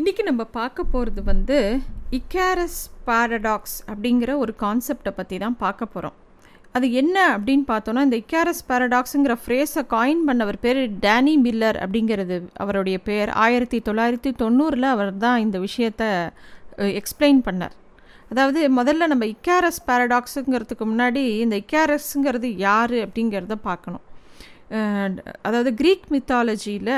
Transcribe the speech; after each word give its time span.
இன்றைக்கி 0.00 0.22
நம்ம 0.22 0.42
பார்க்க 0.56 0.82
போகிறது 0.92 1.20
வந்து 1.28 1.58
இக்காரஸ் 2.16 2.80
பாரடாக்ஸ் 3.06 3.76
அப்படிங்கிற 3.90 4.30
ஒரு 4.42 4.52
கான்செப்டை 4.62 5.12
பற்றி 5.18 5.36
தான் 5.42 5.56
பார்க்க 5.62 5.86
போகிறோம் 5.94 6.16
அது 6.74 6.86
என்ன 7.00 7.16
அப்படின்னு 7.36 7.64
பார்த்தோன்னா 7.70 8.02
இந்த 8.06 8.18
இக்காரஸ் 8.22 8.60
பாரடாக்ஸுங்கிற 8.70 9.34
ஃப்ரேஸை 9.44 9.82
காயின் 9.94 10.22
பண்ணவர் 10.28 10.58
பேர் 10.64 10.80
டேனி 11.04 11.34
மில்லர் 11.44 11.78
அப்படிங்கிறது 11.84 12.36
அவருடைய 12.64 12.98
பேர் 13.08 13.32
ஆயிரத்தி 13.44 13.80
தொள்ளாயிரத்தி 13.88 14.32
தொண்ணூறில் 14.42 14.88
அவர் 14.92 15.12
தான் 15.24 15.38
இந்த 15.44 15.60
விஷயத்தை 15.66 16.10
எக்ஸ்பிளைன் 17.00 17.40
பண்ணார். 17.48 17.76
அதாவது 18.30 18.62
முதல்ல 18.80 19.08
நம்ம 19.12 19.26
இக்காரஸ் 19.34 19.82
பாரடாக்ஸுங்கிறதுக்கு 19.88 20.86
முன்னாடி 20.92 21.24
இந்த 21.44 21.56
இக்காரஸுங்கிறது 21.64 22.50
யார் 22.68 22.96
அப்படிங்கிறத 23.06 23.58
பார்க்கணும். 23.68 24.05
அதாவது 25.46 25.70
க்ரீக் 25.80 26.06
மித்தாலஜியில் 26.10 26.96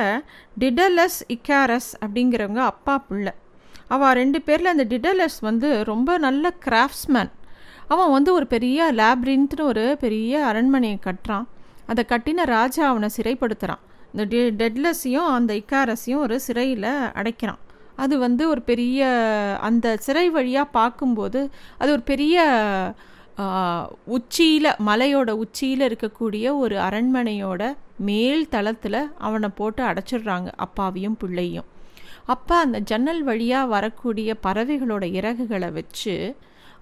டிடலஸ் 0.61 1.19
இக்காரஸ் 1.35 1.91
அப்படிங்கிறவங்க 2.05 2.63
அப்பா 2.73 2.95
பிள்ளை. 2.99 3.33
அவள் 3.89 4.17
ரெண்டு 4.21 4.39
பேரில் 4.47 4.73
அந்த 4.73 4.87
டிடலஸ் 4.95 5.39
வந்து 5.41 5.69
ரொம்ப 5.85 6.19
நல்ல 6.19 6.53
கிராஃப்ட்ஸ்மேன் 6.67 7.33
அவன் 7.93 8.11
வந்து 8.11 8.31
ஒரு 8.33 8.47
பெரிய 8.47 8.89
லேப்ரின்த்னு 8.93 9.69
ஒரு 9.73 9.85
பெரிய 10.01 10.33
அரண்மனையை 10.45 10.99
கட்டுறான். 11.05 11.47
அதை 11.87 12.03
கட்டின 12.09 12.45
ராஜா 12.57 12.83
அவனை 12.89 13.09
சிறைப்படுத்துகிறான் 13.17 13.85
இந்த 14.13 14.25
டெ 14.33 14.41
டெட்லஸையும் 14.61 15.31
அந்த 15.37 15.53
இக்காரஸையும் 15.55 16.25
ஒரு 16.27 16.37
சிறையில் 16.41 16.91
அடைக்கிறான். 17.21 17.61
அது 17.97 18.15
வந்து 18.19 18.43
ஒரு 18.49 18.63
பெரிய 18.63 19.07
அந்த 19.61 19.97
சிறை 19.97 20.27
வழியாக 20.31 20.75
பார்க்கும்போது 20.79 21.41
அது 21.79 21.91
ஒரு 21.93 22.03
பெரிய 22.03 22.45
உச்சியில் 24.17 24.71
மலையோட 24.89 25.31
உச்சியில் 25.43 25.85
இருக்கக்கூடிய 25.89 26.47
ஒரு 26.63 26.77
அரண்மனையோட 26.87 27.63
மேல் 28.09 28.43
தளத்தில் 28.55 29.01
அவனை 29.27 29.49
போட்டு 29.59 29.83
அடைச்சிடுறாங்க 29.91 30.49
அப்பாவையும் 30.65 31.19
பிள்ளையும். 31.23 31.69
அப்போ 32.35 32.55
அந்த 32.65 32.79
ஜன்னல் 32.91 33.23
வழியாக 33.29 33.73
வரக்கூடிய 33.75 34.35
பறவைகளோட 34.47 35.05
இறகுகளை 35.19 35.71
வச்சு 35.79 36.15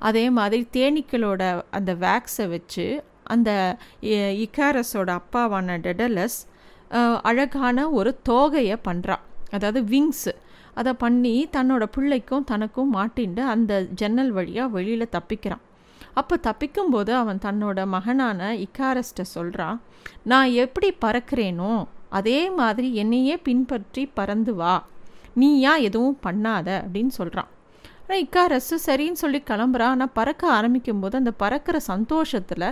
அதே 0.09 0.25
மாதிரி 0.39 0.63
தேனீக்களோட 0.77 1.43
அந்த 1.79 1.91
வேக்ஸை 2.05 2.47
வச்சு 2.55 2.87
அந்த 3.35 3.51
இக்காரஸோட 4.45 5.11
அப்பாவான 5.21 5.79
டெடலஸ் 5.87 6.39
அழகான 7.31 7.89
ஒரு 7.99 8.11
தோகையை 8.29 8.77
பண்ணுறான் 8.89 9.25
அதாவது 9.57 9.81
விங்ஸு. 9.93 10.33
அதை 10.81 10.93
பண்ணி 11.05 11.37
தன்னோட 11.57 11.85
பிள்ளைக்கும் 11.95 12.49
தனக்கும் 12.51 12.93
மாட்டின்ட்டு 12.97 13.45
அந்த 13.55 13.73
ஜன்னல் 14.01 14.33
வழியாக 14.39 14.75
வெளியில் 14.77 15.15
தப்பிக்கிறான். 15.17 15.65
அப்போ 16.17 16.35
தப்பிக்கும்போது 16.47 17.13
அவன் 17.23 17.43
தன்னோட 17.45 17.81
மகனான 17.87 18.41
இக்காரஸ்ட்டை 18.57 19.25
சொல்கிறான் 19.35 19.79
நான் 20.23 20.51
எப்படி 20.65 20.89
பறக்கிறேனோ 21.05 21.73
அதே 22.09 22.39
மாதிரி 22.51 22.89
என்னையே 22.95 23.35
பின்பற்றி 23.37 24.03
பறந்து 24.19 24.55
வா. 24.55 24.75
நீ 25.35 25.49
ஏன் 25.71 25.85
எதுவும் 25.89 26.19
பண்ணாத? 26.27 26.69
அப்படின்னு 26.85 27.13
சொல்கிறான் 27.19 27.51
ஆனால் 28.03 28.21
இக்காரஸ் 28.25 28.73
சரின்னு 28.87 29.21
சொல்லி 29.23 29.39
கிளம்புறான் 29.47 29.93
ஆனால் 29.95 30.13
பறக்க 30.13 30.43
ஆரம்பிக்கும் 30.49 31.01
போது 31.01 31.15
அந்த 31.19 31.33
பறக்கிற 31.43 31.77
சந்தோஷத்தில் 31.93 32.67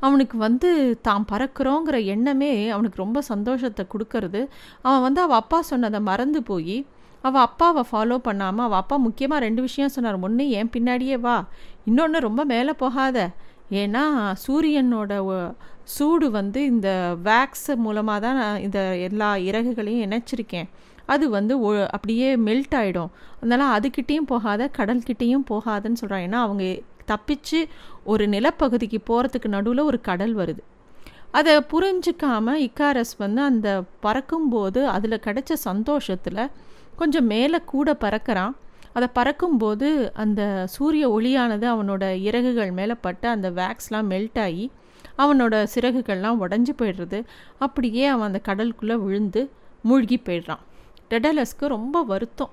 அவனுக்கு 0.00 0.36
வந்து 0.38 0.70
தான் 1.02 1.26
பறக்கிறோங்கிற 1.32 1.98
எண்ணமே 2.14 2.52
அவனுக்கு 2.68 3.02
ரொம்ப 3.04 3.20
சந்தோஷத்தை 3.32 3.84
கொடுக்கறது. 3.94 4.40
அவன் 4.86 5.04
வந்து 5.06 5.20
அவள் 5.20 5.40
அப்பா 5.42 5.60
சொன்னதை 5.72 6.00
மறந்து 6.10 6.42
போய் 6.42 6.76
அவள் 7.22 7.40
அப்பாவை 7.40 7.82
ஃபாலோ 7.90 8.16
பண்ணாமல் 8.18 8.64
அவள் 8.64 8.78
அப்பா 8.78 8.96
முக்கியமாக 8.96 9.44
ரெண்டு 9.46 9.60
விஷயம் 9.62 9.94
சொன்னார். 9.94 10.18
ஒன்று 10.20 10.44
ஏன் 10.50 10.70
பின்னாடியே 10.76 11.16
வா. 11.20 11.36
இன்னொன்று 11.84 12.18
ரொம்ப 12.20 12.44
மேலே 12.44 12.72
போகாத. 12.72 13.18
ஏன்னா 13.70 14.02
சூரியனோட 14.46 15.12
சூடு 15.94 16.26
வந்து 16.30 16.60
இந்த 16.64 16.88
வேக்ஸ் 17.24 17.68
மூலமாக 17.76 18.20
தான் 18.20 18.36
நான் 18.36 18.60
இந்த 18.60 18.80
எல்லா 19.08 19.30
இறகுகளையும் 19.48 20.04
இணைச்சிருக்கேன். 20.06 20.68
அது 21.06 21.30
வந்து 21.30 21.54
ஒ 21.60 21.68
அப்படியே 21.96 22.28
மெல்ட் 22.36 22.74
ஆகிடும் 22.80 23.10
அதனால் 23.40 23.74
அதுக்கிட்டேயும் 23.76 24.30
போகாத 24.32 24.70
கடல்கிட்டேயும் 24.78 25.44
போகாதன்னு 25.50 26.00
சொல்கிறாங்க 26.00 26.28
ஏன்னா 26.28 26.40
அவங்க 26.46 26.64
தப்பிச்சு 27.12 27.58
ஒரு 28.04 28.24
நிலப்பகுதிக்கு 28.28 28.98
போகிறதுக்கு 29.10 29.48
நடுவில் 29.48 29.88
ஒரு 29.90 30.00
கடல் 30.00 30.34
வருது. 30.36 30.62
அதை 31.30 31.54
புரிஞ்சிக்காமல் 31.72 32.60
இக்காரஸ் 32.66 33.14
வந்து 33.18 33.40
அந்த 33.42 33.68
பறக்கும்போது 34.00 34.80
அதில் 34.86 35.24
கிடைச்ச 35.26 35.52
சந்தோஷத்தில் 35.52 36.42
கொஞ்சம் 37.00 37.28
மேலே 37.32 37.58
கூட 37.72 37.88
பறக்கிறான். 38.04 38.54
அதை 38.96 39.08
பறக்கும்போது 39.12 39.88
அந்த 40.22 40.42
சூரிய 40.74 41.04
ஒளியானது 41.16 41.66
அவனோட 41.74 42.04
இறகுகள் 42.28 42.72
மேலே 42.78 42.94
பட்டு 43.06 43.26
அந்த 43.34 43.48
வேக்ஸ்லாம் 43.58 44.08
மெல்ட் 44.12 44.40
ஆகி 44.46 44.66
அவனோட 45.22 45.54
சிறகுகள்லாம் 45.74 46.40
உடஞ்சி 46.44 46.72
போயிடுறது. 46.78 47.18
அப்படியே 47.66 48.04
அவன் 48.14 48.28
அந்த 48.30 48.40
கடலுக்குள்ளே 48.48 48.96
விழுந்து 49.04 49.42
மூழ்கி 49.82 50.18
போயிடுறான். 50.24 50.62
டெடலஸ்க்கு 51.10 51.66
ரொம்ப 51.76 52.02
வருத்தம். 52.12 52.52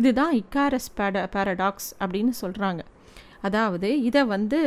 இதுதான் 0.00 0.32
இக்காரஸ் 0.34 0.90
பேட 0.96 1.16
பேரடாக்ஸ் 1.34 1.88
அப்படின்னு 2.04 2.32
சொல்கிறாங்க 2.42 2.82
அதாவது 3.46 3.88
இதை 4.08 4.22
வந்து 4.34 4.60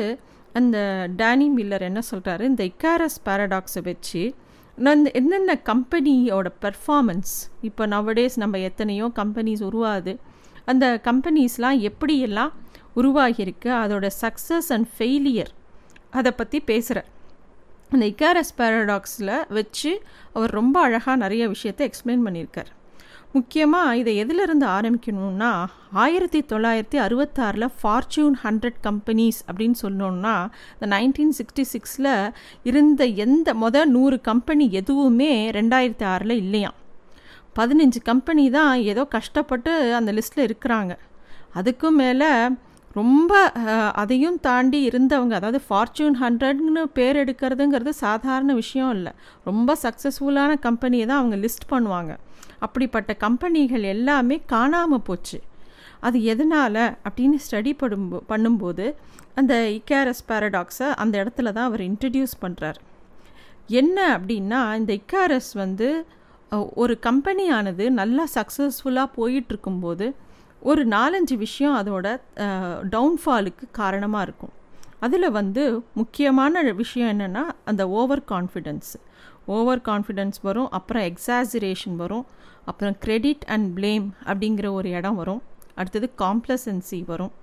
அந்த 0.53 0.77
டேனி 1.17 1.47
மில்லர் 1.57 1.85
என்ன 1.89 2.01
சொல்கிறாரு 2.11 2.43
இந்த 2.51 2.63
இக்காரஸ் 2.71 3.19
பேரடாக்ஸை 3.25 3.81
வச்சு 3.83 4.23
நான் 4.77 5.05
என்னென்ன 5.05 5.61
கம்பெனியோட 5.65 6.47
பெர்ஃபார்மன்ஸ் 6.61 7.33
இப்போ 7.61 7.85
நவடேஸ் 7.87 8.35
நம்ம 8.35 8.59
எத்தனையோ 8.59 9.11
கம்பெனிஸ் 9.15 9.63
உருவாகுது 9.63 10.17
அந்த 10.65 11.01
கம்பெனிஸ்லாம் 11.03 11.79
எப்படியெல்லாம் 11.89 12.51
உருவாகியிருக்கு 12.95 13.69
அதோட 13.83 14.07
சக்ஸஸ் 14.21 14.69
அண்ட் 14.69 14.87
ஃபெயிலியர் 14.97 15.51
அதை 16.09 16.31
பற்றி 16.31 16.59
பேசுகிறார் 16.59 17.09
அந்த 17.89 18.05
இக்காரஸ் 18.05 18.53
பேரடாக்ஸில் 18.57 19.45
வச்சு 19.49 20.01
அவர் 20.33 20.49
ரொம்ப 20.49 20.81
அழகாக 20.81 21.15
நிறைய 21.15 21.47
விஷயத்தை 21.47 21.89
எக்ஸ்பிளைன் 21.89 22.25
பண்ணியிருக்கார். 22.25 22.67
முக்கியமாக 23.33 23.97
இதை 23.97 24.15
எதிலிருந்து 24.15 24.65
ஆரம்பிக்கணும்னா 24.67 25.51
ஆயிரத்தி 25.93 26.39
தொள்ளாயிரத்தி 26.41 26.97
அறுபத்தாறில் 26.97 27.65
ஃபார்ச்சூன் 27.77 28.35
ஹண்ட்ரட் 28.43 28.77
கம்பெனிஸ் 28.81 29.39
அப்படின்னு 29.47 29.77
சொன்னோன்னா 29.81 30.33
இந்த 30.73 30.87
நைன்டீன் 30.95 31.33
சிக்ஸ்டி 31.37 31.65
சிக்ஸில் 31.73 32.31
இருந்த 32.63 33.05
எந்த 33.05 33.53
மொதல் 33.53 33.85
நூறு 33.85 34.21
கம்பெனி 34.21 34.71
எதுவுமே 34.71 35.31
ரெண்டாயிரத்தி 35.51 36.05
ஆறில் 36.05 36.35
இல்லையாம் 36.35 36.77
பதினஞ்சு 37.59 38.01
கம்பெனி 38.03 38.49
தான் 38.49 38.81
ஏதோ 38.81 39.05
கஷ்டப்பட்டு 39.05 39.73
அந்த 39.95 40.11
லிஸ்ட்டில் 40.11 40.47
இருக்கிறாங்க. 40.47 40.93
அதுக்கும் 41.55 41.99
மேலே 42.03 42.29
ரொம்ப 42.95 43.31
அதையும் 44.01 44.37
தாண்டி 44.47 44.79
இருந்தவங்க 44.89 45.33
அதாவது 45.39 45.59
ஃபார்ச்சூன் 45.67 46.17
ஹண்ட்ரட்னு 46.23 46.83
பேர் 46.97 47.19
எடுக்கிறதுங்கிறது 47.23 47.91
சாதாரண 48.03 48.51
விஷயம் 48.61 48.91
இல்லை. 48.97 49.11
ரொம்ப 49.49 49.77
சக்ஸஸ்ஃபுல்லான 49.85 50.51
கம்பெனியை 50.67 51.05
தான் 51.07 51.21
அவங்க 51.21 51.37
லிஸ்ட் 51.45 51.71
பண்ணுவாங்க. 51.73 52.13
அப்படிப்பட்ட 52.65 53.11
கம்பெனிகள் 53.25 53.85
எல்லாமே 53.95 54.37
காணாமல் 54.53 55.05
போச்சு. 55.07 55.39
அது 56.07 56.17
எதனால் 56.33 56.83
அப்படின்னு 57.07 57.37
ஸ்டடி 57.45 57.71
படும் 57.81 58.07
பண்ணும்போது 58.31 58.85
அந்த 59.39 59.53
இக்காரஸ் 59.77 60.23
பேரடாக்ஸை 60.29 60.87
அந்த 61.03 61.13
இடத்துல 61.23 61.51
தான் 61.57 61.69
அவர் 61.69 61.83
இன்ட்ரடியூஸ் 61.89 62.35
பண்ணுறார் 62.43 62.79
என்ன 63.79 63.97
அப்படின்னா 64.17 64.59
இந்த 64.79 64.91
இக்காரஸ் 65.01 65.51
வந்து 65.63 65.87
ஒரு 66.81 66.93
கம்பெனியானது 67.07 67.85
நல்லா 67.99 68.23
சக்ஸஸ்ஃபுல்லாக 68.37 69.15
போயிட்டுருக்கும்போது 69.17 70.07
ஒரு 70.69 70.81
நாலஞ்சு 70.87 71.35
விஷயம் 71.45 71.75
அதோட 71.79 72.07
டவுன்ஃபாலுக்கு 72.93 73.65
காரணமாக 73.79 74.25
இருக்கும். 74.27 74.53
அதில் 75.05 75.35
வந்து 75.37 75.63
முக்கியமான 75.99 76.61
விஷயம் 76.81 77.09
என்னென்னா 77.13 77.43
அந்த 77.69 77.83
ஓவர் 77.99 78.23
கான்ஃபிடென்ஸ் 78.33 78.91
ஓவர் 79.55 79.81
கான்ஃபிடென்ஸ் 79.87 80.37
வரும் 80.47 80.69
அப்புறம் 80.77 81.05
எக்ஸாசிரேஷன் 81.09 81.95
வரும் 82.01 82.25
அப்புறம் 82.71 82.95
கிரெடிட் 83.05 83.43
அண்ட் 83.53 83.67
ப்ளேம் 83.77 84.05
அப்படிங்கிற 84.29 84.67
ஒரு 84.79 84.89
இடம் 84.97 85.17
வரும். 85.21 85.41
அடுத்தது 85.79 86.07
காம்ப்ளசன்சி 86.23 86.99
வரும். 87.11 87.33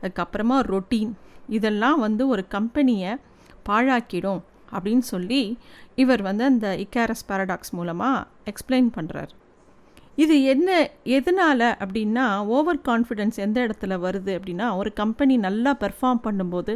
அதுக்கப்புறமா 0.00 0.58
ரொட்டீன் 0.72 1.12
இதெல்லாம் 1.58 1.98
வந்து 2.06 2.22
ஒரு 2.28 2.44
கம்பெனியை 2.56 3.12
பாழாக்கிடும் 3.68 4.40
அப்படின்னு 4.74 5.04
சொல்லி 5.12 5.42
இவர் 6.02 6.22
வந்து 6.28 6.44
அந்த 6.50 6.66
இக்காரஸ் 6.84 7.26
பேரடாக்ஸ் 7.28 7.74
மூலமாக 7.78 8.26
எக்ஸ்பிளைன் 8.52 8.90
பண்ணுறார் 8.96 9.32
இது 10.22 10.36
என்ன 10.52 10.68
எதனால் 11.16 11.66
அப்படின்னா 11.82 12.24
ஓவர் 12.56 12.80
கான்ஃபிடென்ஸ் 12.88 13.36
எந்த 13.44 13.58
இடத்துல 13.66 13.96
வருது 14.04 14.32
அப்படின்னா 14.38 14.68
ஒரு 14.80 14.90
கம்பெனி 15.00 15.34
நல்லா 15.46 15.72
பெர்ஃபார்ம் 15.82 16.22
பண்ணும்போது 16.26 16.74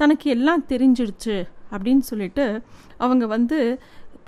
தனக்கு 0.00 0.26
எல்லாம் 0.36 0.62
தெரிஞ்சிடுச்சு 0.72 1.36
அப்படின்னு 1.72 2.04
சொல்லிட்டு 2.10 2.46
அவங்க 2.98 3.24
வந்து 3.36 3.58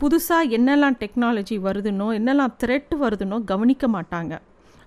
புதுசாக 0.01 0.55
என்னெல்லாம் 0.59 0.99
டெக்னாலஜி 1.03 1.57
வருதுன்னோ 1.67 2.09
என்னெல்லாம் 2.19 2.55
த்ரெட் 2.63 2.95
வருதுன்னோ 3.03 3.37
கவனிக்க 3.51 3.87
மாட்டாங்க. 3.97 4.35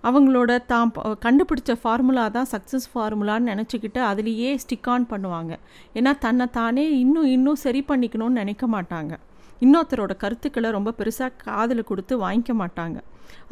அவங்களோட 0.08 0.52
தாம் 0.72 0.92
கண்டுபிடிச்ச 1.26 1.72
ஃபார்முலா 1.82 2.26
தான் 2.38 2.50
சக்ஸஸ் 2.54 2.88
ஃபார்முலான்னு 2.92 3.52
நினச்சிக்கிட்டு 3.52 4.02
அதுலேயே 4.10 4.50
ஸ்டிக் 4.64 4.90
ஆன் 4.94 5.08
பண்ணுவாங்க. 5.12 5.54
ஏன்னா 5.98 6.12
தன்னை 6.26 6.46
தானே 6.60 6.86
இன்னும் 7.04 7.30
இன்னும் 7.36 7.62
சரி 7.66 7.82
பண்ணிக்கணும்னு 7.90 8.42
நினைக்க 8.42 8.66
மாட்டாங்க. 8.76 9.14
இன்னொருத்தரோட 9.62 10.14
கருத்துக்களை 10.24 10.70
ரொம்ப 10.78 10.94
பெருசாக 11.00 11.38
காதில் 11.46 11.90
கொடுத்து 11.90 12.14
வாங்கிக்க 12.26 12.54
மாட்டாங்க. 12.62 12.98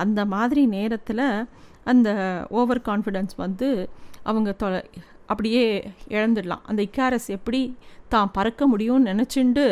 அந்த 0.04 0.20
மாதிரி 0.34 0.64
நேரத்தில் 0.76 1.26
அந்த 1.92 2.10
ஓவர் 2.60 2.82
கான்ஃபிடென்ஸ் 2.90 3.36
வந்து 3.46 3.68
அவங்க 4.30 4.50
தொ 4.62 4.68
அப்படியே 5.32 5.64
இழந்துடலாம். 6.16 6.64
அந்த 6.70 6.80
இக்காரஸ் 6.88 7.28
எப்படி 7.38 7.62
தான் 8.14 8.32
பறக்க 8.38 8.64
முடியும்னு 8.72 9.10
நினச்சிண்டு 9.12 9.64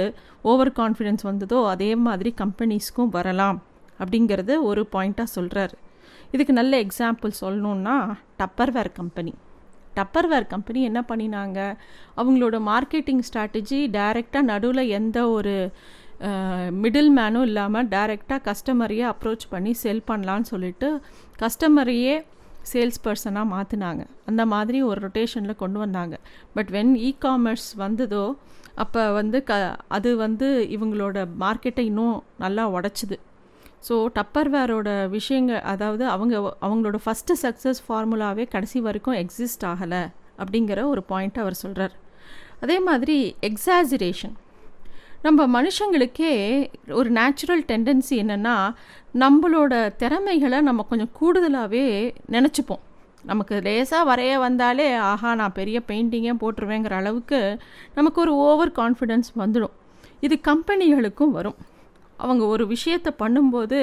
ஓவர் 0.51 0.73
கான்ஃபிடென்ஸ் 0.79 1.23
வந்ததோ 1.29 1.59
அதே 1.73 1.91
மாதிரி 2.07 2.29
கம்பெனிஸ்க்கும் 2.43 3.13
வரலாம் 3.17 3.59
அப்படிங்கிறத 3.99 4.51
ஒரு 4.69 4.81
பாயிண்ட்டாக 4.93 5.35
சொல்கிறாரு 5.37 5.75
இதுக்கு 6.35 6.53
நல்ல 6.59 6.73
எக்ஸாம்பிள் 6.85 7.31
சொல்லணுன்னா 7.43 7.95
டப்பர்வேர் 8.41 8.91
கம்பெனி 8.99 9.33
டப்பர்வேர் 9.97 10.45
கம்பெனி 10.51 10.81
என்ன 10.89 10.99
பண்ணினாங்க? 11.09 11.59
அவங்களோட 12.19 12.57
மார்க்கெட்டிங் 12.69 13.23
ஸ்ட்ராட்டஜி 13.29 13.79
டைரெக்டாக 13.97 14.49
நடுவில் 14.51 14.91
எந்த 14.99 15.17
ஒரு 15.37 15.55
மிடில் 16.83 17.11
மேனும் 17.17 17.45
இல்லாமல் 17.49 17.87
டைரெக்டாக 17.93 18.39
கஸ்டமரையே 18.47 19.05
அப்ரோச் 19.11 19.45
பண்ணி 19.53 19.71
செல் 19.83 20.07
பண்ணலான்னு 20.09 20.49
சொல்லிட்டு 20.53 20.89
கஸ்டமரையே 21.43 22.15
சேல்ஸ் 22.71 23.01
பர்சனாக 23.05 23.51
மாற்றினாங்க 23.53 24.03
அந்த 24.29 24.43
மாதிரி 24.53 24.79
ஒரு 24.89 24.99
ரொட்டேஷனில் 25.05 25.61
கொண்டு 25.61 25.77
வந்தாங்க. 25.83 26.15
பட் 26.55 26.69
வென் 26.75 26.93
இ 27.07 27.09
காமர்ஸ் 27.25 27.69
வந்ததோ 27.83 28.25
அப்போ 28.83 29.01
வந்து 29.19 29.37
க 29.49 29.53
அது 29.97 30.09
வந்து 30.25 30.47
இவங்களோட 30.75 31.25
மார்க்கெட்டை 31.43 31.83
இன்னும் 31.91 32.17
நல்லா 32.43 32.65
உடச்சிது. 32.77 33.17
ஸோ 33.87 33.95
டப்பர்வேரோட 34.17 34.89
விஷயங்கள் 35.09 35.61
அதாவது 35.73 36.03
அவங்க 36.07 36.35
அவங்களோட 36.61 36.97
ஃபஸ்ட்டு 37.05 37.39
சக்ஸஸ் 37.43 37.81
ஃபார்முலாவே 37.87 38.45
கடைசி 38.49 38.79
வரைக்கும் 38.79 39.17
எக்ஸிஸ்ட் 39.23 39.65
ஆகலை 39.71 40.03
அப்படிங்கிற 40.41 40.83
ஒரு 40.93 41.03
பாயிண்ட் 41.03 41.41
அவர் 41.43 41.61
சொல்கிறார் 41.63 41.95
அதே 42.59 42.79
மாதிரி 42.79 43.17
எக்ஸாஜிரேஷன் 43.49 44.35
நம்ம 45.25 45.41
மனுஷங்களுக்கே 45.55 46.31
ஒரு 46.99 47.09
நேச்சுரல் 47.09 47.63
டெண்டன்சி 47.71 48.15
என்னென்னா 48.23 48.55
நம்மளோட 49.23 49.73
திறமைகளை 49.95 50.59
நம்ம 50.61 50.85
கொஞ்சம் 50.89 51.11
கூடுதலாகவே 51.19 51.83
நினச்சிப்போம். 52.35 52.81
நமக்கு 53.23 53.55
லேசாக 53.61 54.03
வரைய 54.09 54.37
வந்தாலே 54.37 54.87
ஆஹா 55.09 55.31
நான் 55.35 55.57
பெரிய 55.59 55.77
பெயிண்டிங்கே 55.87 56.33
போட்டுருவேங்கிற 56.43 56.93
அளவுக்கு 57.01 57.39
நமக்கு 57.95 58.21
ஒரு 58.21 58.33
ஓவர் 58.47 58.71
கான்ஃபிடென்ஸ் 58.71 59.29
வந்துடும். 59.35 59.75
இது 60.25 60.35
கம்பெனிகளுக்கும் 60.47 61.35
வரும். 61.37 61.57
அவங்க 62.23 62.43
ஒரு 62.53 62.63
விஷயத்தை 62.75 63.11
பண்ணும்போது 63.23 63.79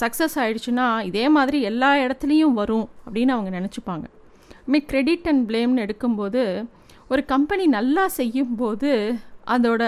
சக்ஸஸ் 0.00 0.36
ஆகிடுச்சுன்னா 0.42 0.86
இதே 1.10 1.24
மாதிரி 1.36 1.58
எல்லா 1.70 1.90
இடத்துலையும் 2.04 2.56
வரும் 2.60 2.86
அப்படின்னு 3.06 3.32
அவங்க 3.36 3.50
நினச்சிப்பாங்க. 3.58 4.06
மீ 4.72 4.78
கிரெடிட் 4.90 5.28
அண்ட் 5.30 5.44
பிளேம்னு 5.50 5.84
எடுக்கும்போது 5.86 6.42
ஒரு 7.12 7.22
கம்பெனி 7.32 7.64
நல்லா 7.78 8.04
செய்யும்போது 8.18 8.90
அதோட 9.54 9.82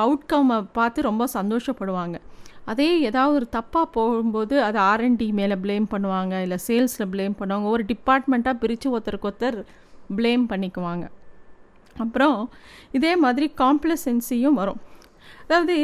அவுட்கம்மை 0.00 0.58
பார்த்து 0.78 1.08
ரொம்ப 1.10 1.24
சந்தோஷப்படுவாங்க. 1.34 2.16
அதே 2.72 2.88
ஏதாவது 3.08 3.34
ஒரு 3.38 3.46
தப்பாக 3.56 3.86
போகும்போது 3.96 4.54
அது 4.68 4.78
ஆர்என்டி 4.90 5.28
மேலே 5.40 5.56
ப்ளேம் 5.64 5.86
பண்ணுவாங்க 5.94 6.34
இல்லை 6.44 6.58
சேல்ஸில் 6.68 7.10
ப்ளேம் 7.12 7.36
பண்ணுவாங்க. 7.40 7.66
ஒரு 7.74 7.84
டிபார்ட்மெண்ட்டாக 7.92 8.60
பிரித்து 8.62 8.88
ஒருத்தருக்கு 8.94 9.28
ஒருத்தர் 9.30 9.58
ப்ளேம் 10.18 10.44
பண்ணிக்குவாங்க. 10.52 11.04
அப்புறம் 12.04 12.38
இதே 12.98 13.12
மாதிரி 13.24 13.46
காம்ப்ளசன்சியும் 13.62 14.58
வரும். 14.62 14.80
அதாவது 15.44 15.76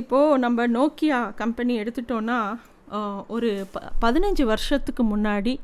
இப்போது 0.00 0.38
நம்ம 0.44 0.66
நோக்கியா 0.76 1.18
கம்பெனி 1.42 1.72
எடுத்துட்டோன்னா 1.82 2.38
ஒரு 3.34 3.50
ப 3.74 3.82
பதினஞ்சு 4.04 4.44
வருஷத்துக்கு 4.52 5.02
முன்னாடி 5.12 5.54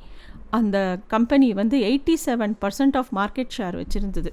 அந்த 0.58 0.76
கம்பெனி 1.14 1.48
வந்து 1.60 1.76
eighty 1.88 2.14
seven 2.26 2.54
percent 2.62 2.96
of 3.00 3.10
market 3.18 3.56
share 3.56 3.78
வச்சுருந்தது 3.80 4.30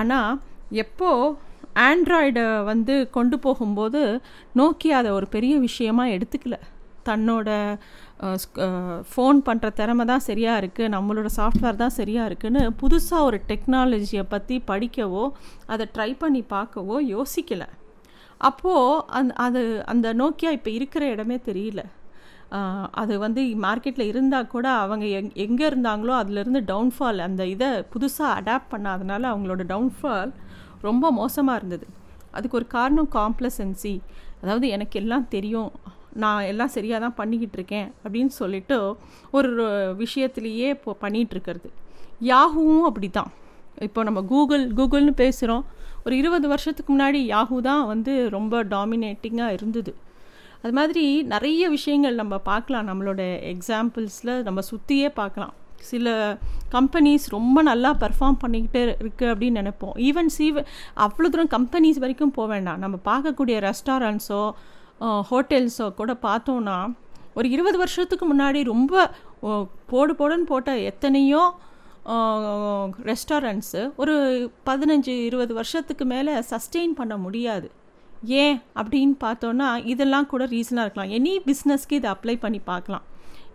ஆனால் 0.00 0.38
எப்போது 0.84 1.36
ஆண்ட்ராய்டை 1.88 2.44
வந்து 2.70 2.94
கொண்டு 3.16 3.36
போகும்போது 3.38 4.02
நோக்கியா 4.60 4.96
அதை 5.00 5.10
ஒரு 5.18 5.26
பெரிய 5.34 5.54
விஷயமாக 5.66 6.14
எடுத்துக்கல. 6.16 6.56
தன்னோட 7.08 7.48
ஃபோன் 9.10 9.38
பண்ணுற 9.46 9.66
திறமை 9.80 10.04
தான் 10.10 10.24
சரியாக 10.28 10.60
இருக்குது 10.60 10.92
நம்மளோட 10.94 11.28
சாஃப்ட்வேர் 11.36 11.82
தான் 11.82 11.96
சரியாக 12.00 12.28
இருக்குதுன்னு 12.30 12.62
புதுசாக 12.80 13.26
ஒரு 13.28 13.38
டெக்னாலஜியை 13.50 14.24
பற்றி 14.34 14.56
படிக்கவோ 14.70 15.24
அதை 15.66 15.84
ட்ரை 15.94 16.10
பண்ணி 16.22 16.42
பார்க்கவோ 16.54 16.96
யோசிக்கலை. 17.14 17.68
அப்போது 18.40 19.00
அந் 19.18 19.30
அது 19.44 19.62
அந்த 19.92 20.08
நோக்கியா 20.20 20.50
இப்போ 20.56 20.70
இருக்கிற 20.78 21.04
இடமே 21.14 21.36
தெரியல. 21.48 21.82
அது 23.00 23.14
வந்து 23.24 23.40
மார்க்கெட்டில் 23.64 24.10
இருந்தால் 24.10 24.52
கூட 24.52 24.66
அவங்க 24.84 25.06
எங் 25.18 25.32
எங்கே 25.44 25.64
இருந்தாங்களோ 25.70 26.12
அதுலேருந்து 26.20 26.60
டவுன்ஃபால் 26.70 27.20
அந்த 27.26 27.42
இதை 27.54 27.68
புதுசாக 27.94 28.36
அடாப்ட் 28.40 28.72
பண்ணாதனால 28.74 29.22
அவங்களோட 29.32 29.64
டவுன்ஃபால் 29.72 30.32
ரொம்ப 30.88 31.10
மோசமாக 31.20 31.58
இருந்தது. 31.60 31.86
அதுக்கு 32.36 32.58
ஒரு 32.60 32.68
காரணம் 32.76 33.10
காம்ப்ளசன்சி 33.18 33.94
அதாவது 34.42 34.66
எனக்கு 34.76 34.96
எல்லாம் 35.02 35.28
தெரியும். 35.36 35.70
நான் 36.22 36.48
எல்லாம் 36.52 36.74
சரியாக 36.76 37.00
தான் 37.04 37.18
பண்ணிக்கிட்டு 37.18 37.56
இருக்கேன் 37.58 37.88
அப்படின்னு 38.04 38.32
சொல்லிட்டு 38.40 38.76
ஒரு 39.38 39.50
விஷயத்துலேயே 40.02 40.68
இப்போ 40.76 40.92
பண்ணிகிட்ருக்கிறது 41.02 41.68
யாகுவும் 42.30 42.86
அப்படி 42.88 43.08
தான் 43.18 43.30
இப்போ 43.86 44.00
நம்ம 44.08 44.20
கூகுள் 44.32 44.64
கூகுள்னு 44.78 45.14
பேசுகிறோம் 45.22 45.64
ஒரு 46.04 46.14
இருபது 46.20 46.46
வருஷத்துக்கு 46.52 46.90
முன்னாடி 46.94 47.20
யாஹூ 47.34 47.56
தான் 47.68 47.82
வந்து 47.92 48.12
ரொம்ப 48.36 48.62
டாமினேட்டிங்காக 48.74 49.56
இருந்தது. 49.56 49.92
அது 50.62 50.72
மாதிரி 50.78 51.04
நிறைய 51.32 51.64
விஷயங்கள் 51.76 52.20
நம்ம 52.20 52.34
பார்க்கலாம். 52.50 52.86
நம்மளோட 52.90 53.22
எக்ஸாம்பிள்ஸில் 53.54 54.34
நம்ம 54.46 54.60
சுற்றியே 54.70 55.08
பார்க்கலாம். 55.20 55.54
சில 55.90 56.06
கம்பெனிஸ் 56.76 57.26
ரொம்ப 57.36 57.58
நல்லா 57.70 57.90
பர்ஃபார்ம் 58.04 58.38
பண்ணிக்கிட்டு 58.44 58.80
இருக்குது 59.02 59.30
அப்படின்னு 59.32 59.60
நினைப்போம். 59.62 59.94
ஈவன் 60.08 60.30
சீவ 60.36 60.64
அவ்வளோ 61.04 61.28
தூரம் 61.34 61.52
கம்பெனிஸ் 61.56 62.02
வரைக்கும் 62.04 62.34
போக 62.38 62.48
வேண்டாம். 62.54 62.80
நம்ம 62.84 62.96
பார்க்கக்கூடிய 63.10 63.58
ரெஸ்டாரண்ட்ஸோ 63.68 64.42
ஹோட்டல்ஸோ 65.30 65.86
கூட 66.00 66.12
பார்த்தோன்னா 66.26 66.78
ஒரு 67.38 67.48
இருபது 67.54 67.76
வருஷத்துக்கு 67.82 68.26
முன்னாடி 68.30 68.60
ரொம்ப 68.74 68.92
போடு 69.92 70.12
போடுன்னு 70.20 70.46
போட்ட 70.52 70.70
எத்தனையோ 70.90 71.42
ரெஸ்டாரண்ட்ஸு 73.10 73.80
ஒரு 74.02 74.14
பதினஞ்சு 74.68 75.14
இருபது 75.28 75.52
வருஷத்துக்கு 75.58 76.04
மேலே 76.12 76.34
சஸ்டெயின் 76.50 76.94
பண்ண 77.00 77.14
முடியாது. 77.24 77.68
ஏன் 78.42 78.56
அப்படின்னு 78.80 79.16
பார்த்தோன்னா 79.24 79.68
இதெல்லாம் 79.92 80.28
கூட 80.32 80.44
ரீசனாக 80.54 80.84
இருக்கலாம். 80.86 81.12
எனி 81.18 81.34
பிஸ்னஸ்க்கு 81.48 81.98
இதை 82.00 82.08
அப்ளை 82.14 82.36
பண்ணி 82.44 82.60
பார்க்கலாம். 82.70 83.04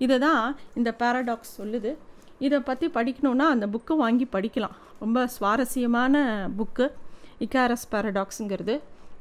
இதை 0.05 0.17
தான் 0.25 0.43
இந்த 0.79 0.89
பேராடாக்ஸ் 1.01 1.55
சொல்லுது. 1.59 1.93
இதை 2.45 2.59
பற்றி 2.69 2.87
படிக்கணுன்னா 2.97 3.47
அந்த 3.55 3.65
புக்கை 3.73 3.97
வாங்கி 4.03 4.27
படிக்கலாம். 4.35 4.77
ரொம்ப 5.03 5.25
சுவாரஸ்யமான 5.35 6.15
புக்கு 6.59 6.87
இக்காரஸ் 7.45 7.89
பேரடாக்ஸுங்கிறது 7.93 8.75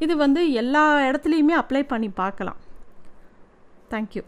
இது 0.05 0.14
வந்து 0.25 0.40
எல்லா 0.61 0.85
இடத்துலையுமே 1.08 1.56
அப்ளை 1.62 1.82
பண்ணி 1.94 2.08
பார்க்கலாம். 2.23 2.61
தேங்க்யூ 3.94 4.23